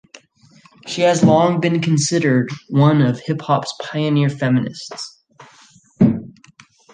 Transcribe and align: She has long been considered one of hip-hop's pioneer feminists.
She 0.87 1.01
has 1.03 1.23
long 1.23 1.59
been 1.59 1.79
considered 1.79 2.49
one 2.69 3.03
of 3.03 3.19
hip-hop's 3.19 3.71
pioneer 3.83 4.29
feminists. 4.29 5.21